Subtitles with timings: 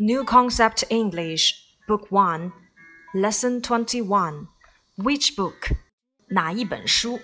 [0.00, 1.54] New Concept English,
[1.88, 2.52] Book 1,
[3.14, 4.46] Lesson 21.
[4.96, 5.72] Which book?
[6.28, 7.18] 哪一本书?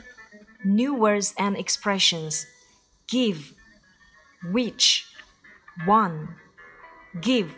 [0.65, 2.43] New words and expressions.
[3.07, 3.53] Give,
[4.53, 5.03] which,
[5.87, 6.31] one.
[7.23, 7.51] Give,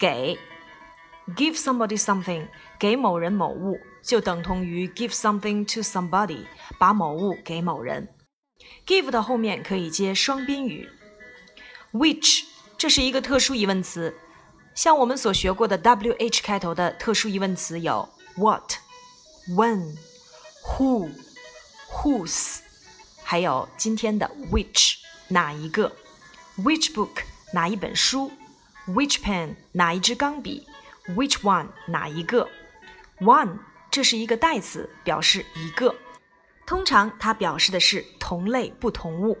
[0.00, 0.36] 给.
[1.36, 6.46] Give somebody something, 给某人某物，就等同于 give something to somebody，
[6.76, 8.08] 把某物给某人。
[8.84, 10.90] Give 的后面可以接双宾语。
[11.92, 12.42] Which
[12.76, 14.12] 这是一个特殊疑问词。
[14.75, 18.73] 像我们所学过的 wh 开头的特殊疑问词有 what、
[19.47, 19.95] when、
[20.65, 21.09] who、
[21.89, 22.59] whose，
[23.23, 24.95] 还有今天的 which
[25.29, 25.89] 哪一个
[26.57, 28.29] ，which book 哪一本书
[28.89, 30.67] ，which pen 哪一支钢笔
[31.15, 32.49] ，which one 哪一个
[33.21, 33.57] ，one
[33.89, 35.95] 这是一个代词，表示一个，
[36.65, 39.37] 通常它表示的是同类不同物。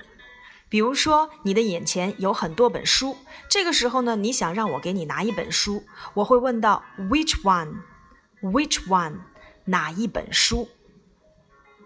[0.75, 3.15] 比如说，你的眼前有很多本书，
[3.47, 9.19] 这个时候呢，你想让我给你拿一本书，我会问到 which one，which one，
[9.63, 10.67] 哪一本书，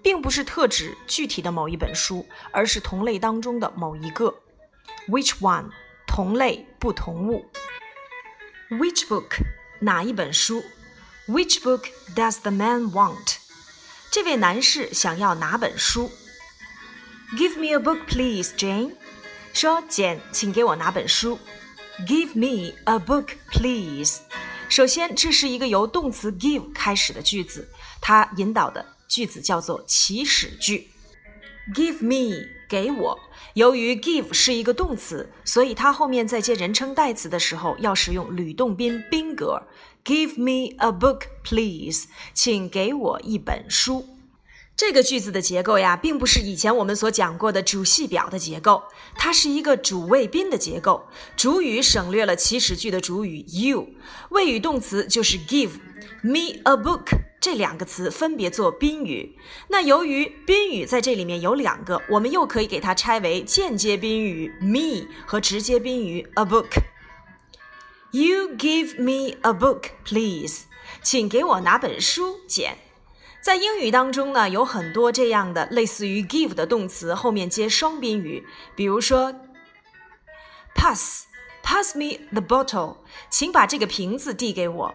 [0.02, 4.34] 并不是特指具体的某一本书，而是同类当中的某一个。
[5.08, 5.66] which one，
[6.08, 7.45] 同类不同物。
[8.72, 9.38] which book，
[9.82, 10.64] 哪一本书
[11.28, 11.84] ？which book
[12.16, 13.36] does the man want？
[14.10, 16.10] 这位男士想要哪本书
[17.38, 18.94] ？Give me a book, please, Jane。
[19.54, 21.40] 说简，请给我拿本书。
[22.08, 24.20] Give me a book, please。
[24.70, 27.68] 首先，这是一个由动词 give 开始的句子，
[28.00, 30.90] 它引导的句子叫做祈使句。
[31.74, 33.20] Give me，给我。
[33.56, 39.64] 由于 give 是一个动词，所以它后面在接人称代词的时候要使用吕洞宾宾格。
[40.06, 42.08] Give me a book, please。
[42.34, 44.08] 请给我一本书。
[44.80, 48.82] 这个句子的结构呀，并不是以前我们所讲过的主系表的结构，
[49.18, 51.06] 它是一个主谓宾的结构。
[51.36, 53.90] 主语省略了祈使句的主语 you，
[54.30, 55.72] 谓语动词就是 give
[56.22, 57.08] me a book，
[57.42, 59.36] 这两个词分别做宾语。
[59.68, 66.70] 那由于宾语在这里面有两个，我们又可以给它拆为间接宾语 me 和直接宾语 a book。
[68.12, 70.62] You give me a book, please，
[71.04, 72.78] 请给我拿本书，简。
[73.42, 78.45] 在英语当中呢，有很多这样的类似于 give 的动词，后面接双宾语。
[78.76, 79.33] 比如说
[80.76, 82.98] ，pass，pass me the bottle，
[83.30, 84.94] 请把这个瓶子递给我。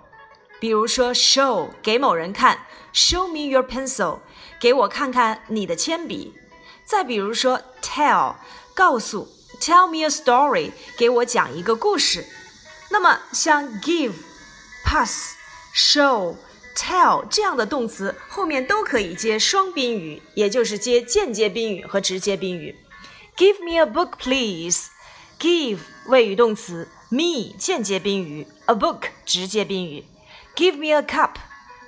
[0.60, 4.20] 比如说，show，给某人看，show me your pencil，
[4.60, 6.34] 给我看看你的铅笔。
[6.84, 8.36] 再比如说，tell，
[8.74, 9.26] 告诉
[9.58, 12.26] ，tell me a story，给我讲一个故事。
[12.90, 16.36] 那么像 give，pass，show。
[16.75, 22.75] tell 这样的动词后面都可以接双宾语，也就是接间接宾语和直接宾语。
[23.37, 24.87] Give me a book, please.
[25.39, 30.03] Give 谓语动词，me 间接宾语，a book 直接宾语。
[30.55, 31.35] Give me a cup.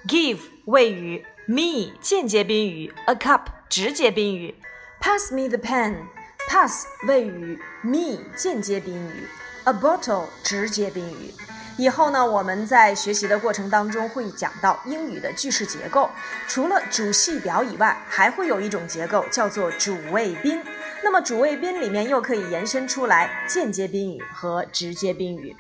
[0.08, 4.56] Give 谓语，me 间接宾语，a cup 直接宾语。
[5.02, 6.06] Pass me the pen.
[6.48, 9.28] Pass 谓语，me 间接宾语，
[9.66, 11.34] a bottle 直接宾语。
[11.79, 16.09] 以后呢，我们在学习的过程当中会讲到英语的句式结构。
[16.49, 20.63] 除了主系表以外，还会有一种结构叫做主谓宾。
[21.05, 25.55] 那么主谓宾里面又可以延伸出来间接宾语和直接宾语。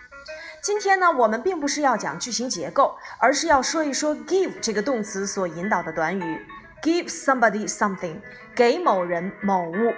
[0.62, 6.46] 今天呢，我们并不是要讲句型结构，而是要说一说 give 这个动词所引导的短语。
[6.82, 8.20] Give somebody something，
[8.54, 9.92] 给某人某物。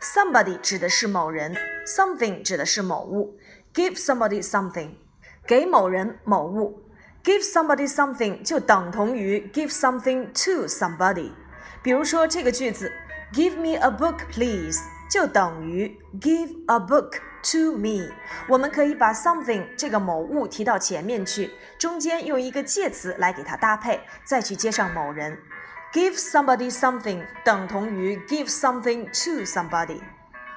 [0.00, 1.56] Somebody 指的是某人
[1.86, 3.36] ，something 指的是某物。
[3.74, 4.90] Give somebody something。
[5.50, 6.80] 给某人某物
[7.24, 11.32] ，give somebody something 就等同于 give something to somebody。
[11.82, 12.92] 比如说这个句子
[13.32, 14.78] ，give me a book please，
[15.10, 17.14] 就等于 give a book
[17.50, 18.14] to me。
[18.48, 25.36] 我们可以把 something 这个某物提到前面去，中间用一个介词来给它搭配，再去接上某人。
[25.92, 30.00] give somebody something 等同于 give something to somebody。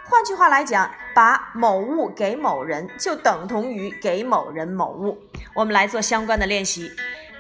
[0.05, 5.17] 换句话来讲，把某物给某人，就等同于给某人某物。
[5.53, 6.91] 我们来做相关的练习。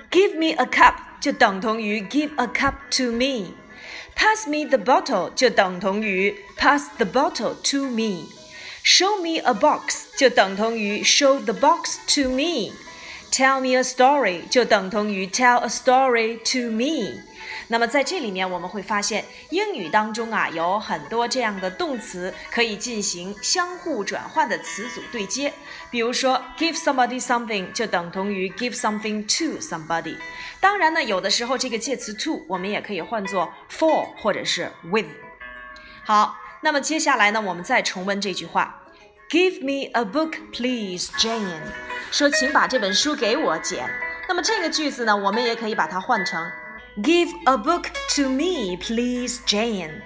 [0.09, 3.53] Give me a cup 就等同于 give a cup to me。
[4.15, 8.27] Pass me the bottle 就等同于 pass the bottle to me。
[8.83, 12.71] Show me a box 就等同于 show the box to me。
[13.33, 17.23] Tell me a story 就等同于 tell a story to me。
[17.67, 25.51] 那么在这里面，我们会发现英语当中啊有很多这样的动词可以进行相互转换的词组对接。
[25.89, 30.15] 比如说，give somebody something 就等同于 give something to somebody。
[30.59, 35.07] 当然呢，有的时候这个介词 to 我们也可以换作 for 或者是 with。
[36.05, 38.83] 好，那么接下来呢，我们再重温这句话
[39.31, 41.92] ：Give me a book, please, Jane。
[42.13, 43.89] 说请把这本书给我，简。
[44.27, 46.47] 那么这个句子呢，我们也可以把它换成
[46.97, 50.03] Give a book to me, please, Jane。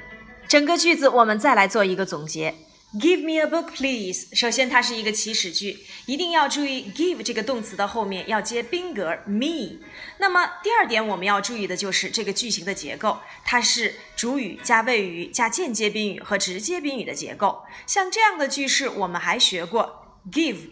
[0.47, 2.55] 整个句子我们再来做一个总结。
[2.93, 4.33] Give me a book, please。
[4.33, 9.81] 首先，它是一个祈使句，一定要注意 give 这个动词的后面要接宾格 me。
[10.19, 17.63] 那么第二点，我们要注意的就是这个句型的结构，它是主语加谓语加间接宾语和直接宾语的结构。
[17.85, 20.69] 像这样的句式，我们还学过 give、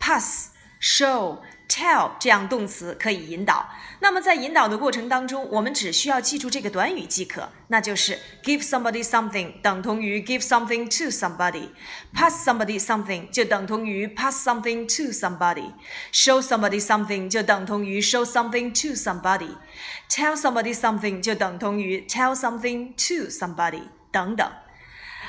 [0.00, 3.67] pass、show。tell 这样动词可以引导，
[3.99, 16.39] 那么在引导的过程当中，我们只需要记住这个短语即可，那就是 give somebody something 等同于 give something to somebody，pass somebody something 就等同于 pass something to somebody，show
[16.39, 23.81] somebody something 就等同于 show something to somebody，tell somebody something 就等同于 tell something to somebody
[24.11, 24.47] 等等。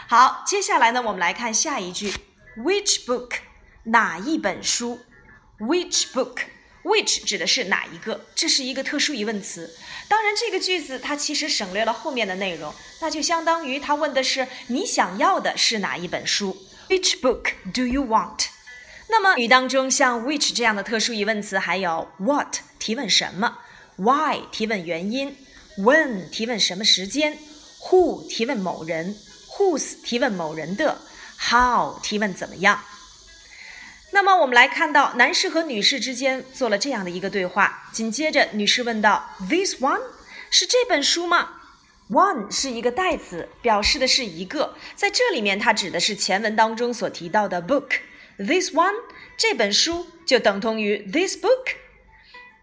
[0.08, 2.12] 好，接下来呢，我们来看下一句，
[2.58, 3.30] which book
[3.84, 5.00] 哪一本书
[5.59, 6.37] ？Which book?
[6.83, 8.25] Which 指的是哪一个？
[8.33, 9.75] 这是一个特殊疑问词。
[10.07, 18.47] 当然，这个句子它其实省略了后面的内容，那就相当于它问的是你想要的是哪一本书？Which book do you want?
[19.09, 23.59] 那么语当中像 which 这样的特殊疑问词还有 what 提问什么
[23.97, 25.35] ，why 提问原因
[25.77, 27.37] ，when 提问什么时间
[27.89, 29.17] ，who 提问某人
[29.57, 31.01] ，whose 提问某人的
[31.49, 32.81] ，how 提问怎么样。
[34.11, 37.89] 那么我们来看到男士和女士之间做了这样的一个对话。
[37.91, 40.01] 紧接着，女士问道：“This one
[40.49, 41.61] 是这本书吗
[42.09, 47.99] ？”One 是一个代词，表示的是一个，在这里面它指的是前文当中所提到的 book。
[48.37, 48.95] This one
[49.37, 51.75] 这本书就等同于 this book。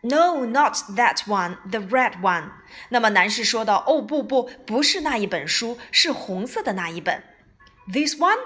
[0.03, 2.51] No，not that one，the red one。
[2.89, 7.23] 那么男士说道：“哦不不，不是那一本书，是红色的那一本。
[7.93, 8.39] This one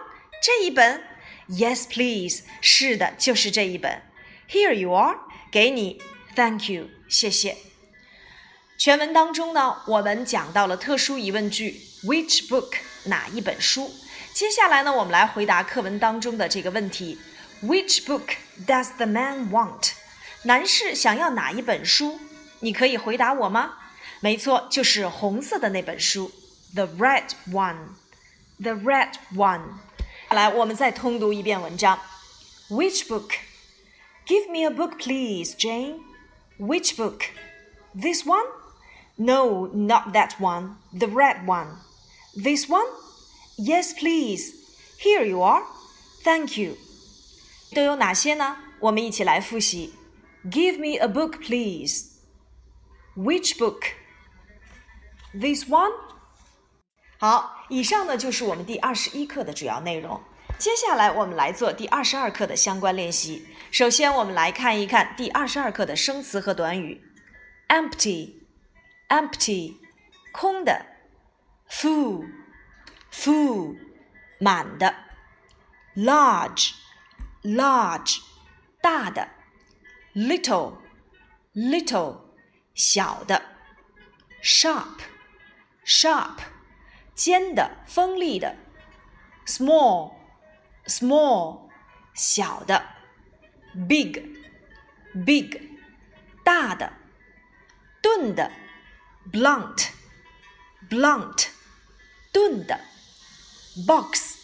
[0.42, 1.02] 这一本。”
[1.50, 2.42] Yes, please.
[2.60, 4.02] 是的，就是这一本。
[4.48, 5.18] Here you are.
[5.50, 6.00] 给你。
[6.36, 6.88] Thank you.
[7.08, 7.56] 谢谢。
[8.78, 12.74] 全文当中呢，我们讲到了特殊疑问句 Which book?
[13.04, 13.90] 哪一本书？
[14.32, 17.18] 接下来呢，我们来回答课文当中的这个问题
[17.62, 18.36] ：Which book
[18.66, 19.90] does the man want?
[20.44, 22.20] 男士想要哪一本书？
[22.60, 23.74] 你可以回答我吗？
[24.20, 26.30] 没错，就是红色的那本书
[26.74, 27.76] ，the red one.
[28.62, 29.62] The red one.
[30.31, 31.99] 来，我们再通读一遍文章。
[32.69, 33.31] Which book?
[34.25, 35.99] Give me a book, please, Jane.
[36.57, 37.25] Which book?
[37.93, 38.45] This one?
[39.17, 40.77] No, not that one.
[40.91, 41.77] The red one.
[42.35, 42.87] This one?
[43.57, 44.53] Yes, please.
[44.99, 45.63] Here you are.
[46.23, 46.75] Thank you.
[47.73, 48.57] 都有哪些呢？
[48.79, 49.93] 我们一起来复习。
[50.43, 52.15] Give me a book, please.
[53.15, 53.83] Which book?
[55.33, 55.91] This one?
[57.20, 60.22] 好，以上呢就是我们第二十一课的主要内容。
[60.56, 63.46] 接下来我们来做第二十二课的相关练习。
[63.70, 67.04] 首先，我们来看一看第二十二课的生词和短语
[67.68, 69.76] ：empty，empty，
[70.32, 70.86] 空的
[71.68, 73.76] ；full，full，
[74.38, 74.94] 满的
[75.96, 78.20] ；large，large，
[78.80, 79.28] 大的
[80.14, 82.16] ；little，little，
[82.74, 83.42] 小的
[84.42, 86.38] ；sharp，sharp。
[87.19, 88.55] 尖的、锋利的；
[89.47, 91.61] small，small，
[92.13, 92.81] 小的；
[93.87, 95.57] big，big，
[96.43, 96.91] 大的；
[98.01, 98.51] 钝的；
[99.31, 101.47] blunt，blunt，
[102.33, 102.77] 钝的；
[103.87, 104.35] box，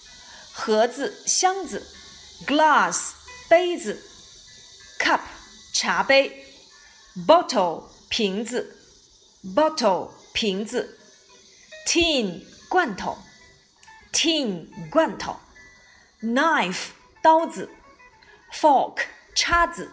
[0.53, 1.81] 盒子、箱子；
[2.48, 3.12] glass，
[3.50, 3.98] 杯子；
[4.98, 5.20] cup，
[5.74, 6.31] 茶杯；
[7.27, 8.65] bottle，瓶子；
[9.43, 10.88] bottle，瓶子；
[11.86, 12.46] tin。
[12.76, 13.16] 罐头
[14.12, 15.35] ，tin 罐头
[16.21, 16.88] ，knife
[17.23, 17.71] 刀子
[18.52, 18.99] ，fork
[19.35, 19.90] 叉子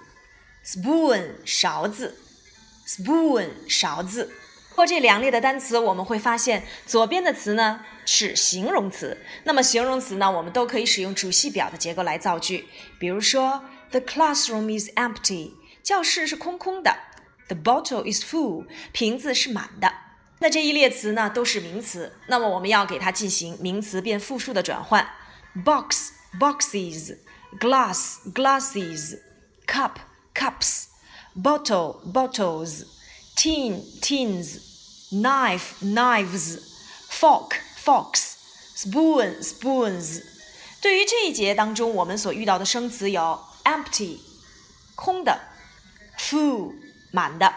[0.65, 2.19] ，spoon 勺子
[2.85, 4.33] ，spoon 勺子。
[4.75, 9.17] 或这两列的单词，我们会发现左边的词呢是形容词。
[9.45, 12.67] 那么形容词呢，我们都可以使用主系表的结构来造句。
[12.99, 16.93] 比如说，the classroom is empty，教室是空空的
[17.47, 20.02] ；the bottle is full，瓶子是满的。
[20.43, 25.07] 那这一列词呢都是名词，那么我们要给它进行名词变复数的转换
[25.63, 27.15] ：box boxes,
[27.57, 29.19] glass glasses,
[29.65, 29.91] cup
[30.35, 30.87] cups,
[31.33, 32.83] bottle bottles,
[33.37, 34.59] tin tins,
[35.13, 36.59] knife knives,
[37.09, 38.33] fork forks,
[38.75, 40.23] spoon spoons。
[40.81, 44.17] 对于这一节当中我们所遇到的生词有 empty
[44.95, 45.39] 空的
[46.19, 46.73] ，full
[47.11, 47.53] 满的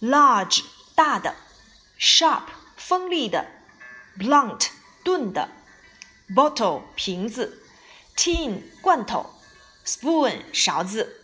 [0.00, 0.62] ，large
[0.94, 1.34] 大的。
[2.02, 2.42] Sharp
[2.76, 3.46] 锋利的
[4.18, 4.70] ，blunt
[5.04, 5.48] 钝的
[6.34, 7.62] ，bottle 瓶子
[8.16, 9.30] ，tin 罐头
[9.86, 11.20] ，spoon 勺子。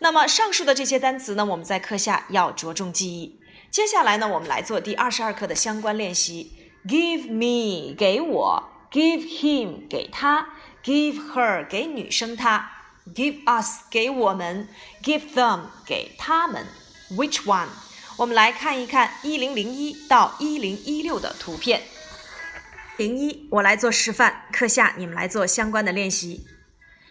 [0.00, 3.40] 那么上述的这些单词呢，我们在课下要着重记忆。
[3.70, 6.72] 接下来呢，我们来做第二十二课的相关练习。
[6.86, 10.48] Give me 给我，Give him 给他
[10.82, 12.70] ，Give her 给女生她
[13.14, 14.68] ，Give us 给我们
[15.02, 16.66] ，Give them 给他们。
[17.12, 17.68] Which one？
[18.18, 21.82] 我们来看一看一零零一到一零一六的图片。
[22.96, 26.46] 零一，我来做示范，课下你们来做相关的练习。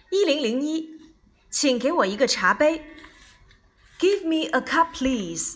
[0.10, 0.96] 一零零一。
[1.52, 2.86] 请给我一个茶杯。
[3.98, 5.56] Give me a cup, please.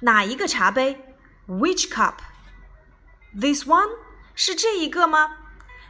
[0.00, 1.14] 哪一个茶杯
[1.46, 2.14] ？Which cup?
[3.32, 3.90] This one
[4.34, 5.36] 是这一个吗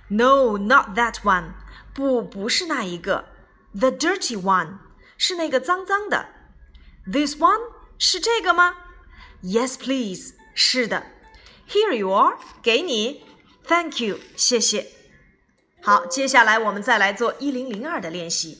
[0.08, 1.52] ？No, not that one.
[1.94, 3.24] 不，不是那一个。
[3.72, 4.80] The dirty one
[5.16, 6.28] 是那个脏脏的。
[7.10, 7.60] This one
[7.98, 8.76] 是这个吗
[9.42, 10.34] ？Yes, please.
[10.54, 11.06] 是的。
[11.68, 12.36] Here you are.
[12.62, 13.24] 给你。
[13.66, 14.18] Thank you.
[14.36, 14.88] 谢谢。
[15.82, 18.58] 好，接下来我们再来做一零零二的练习。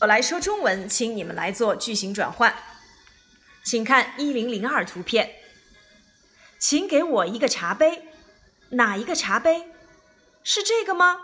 [0.00, 2.54] 我来说中文，请你们来做句型转换。
[3.64, 5.36] 请看一零零二图片，
[6.58, 8.08] 请给我一个茶杯。
[8.70, 9.70] 哪一个茶杯？
[10.44, 11.22] 是这个吗？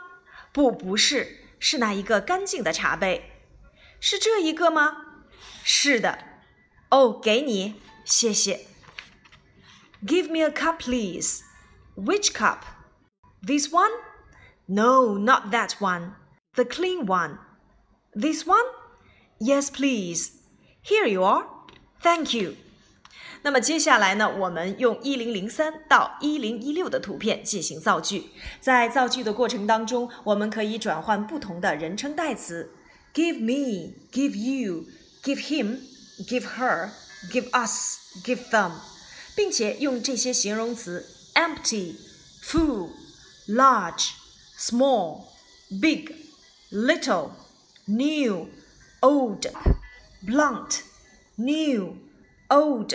[0.52, 3.30] 不，不是，是那一个干净的茶杯？
[4.00, 4.96] 是这一个吗？
[5.62, 6.31] 是的。
[6.91, 7.75] 哦，给你，
[8.05, 8.67] 谢谢。
[10.05, 11.41] Give me a cup, please.
[11.95, 12.59] Which cup?
[13.45, 13.91] This one?
[14.67, 16.11] No, not that one.
[16.53, 17.39] The clean one.
[18.13, 18.65] This one?
[19.39, 20.31] Yes, please.
[20.83, 21.45] Here you are.
[22.01, 22.55] Thank you.
[23.43, 28.31] 那么接下来呢，我们用一零零三到一零一六的图片进行造句。
[28.59, 32.71] 在造句的过程当中，我们可以转换不同的人称代词：
[33.13, 34.85] give me, give you,
[35.23, 35.79] give him,
[36.27, 36.89] give her,
[37.31, 38.71] give us, give them，
[39.35, 41.95] 并且用这些形容词：empty,
[42.43, 42.89] full,
[43.47, 44.09] large,
[44.59, 45.23] small,
[45.69, 46.13] big,
[46.71, 48.49] little。new,
[49.01, 49.47] old,
[50.21, 50.81] blunt,
[51.37, 51.95] new,
[52.49, 52.93] old,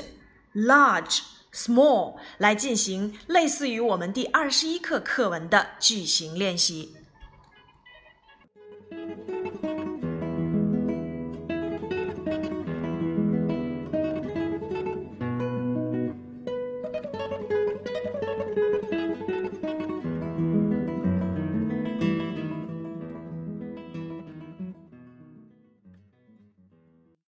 [0.55, 1.21] large,
[1.51, 6.95] small 来进行类似于我们第二十一课课文的句型练习。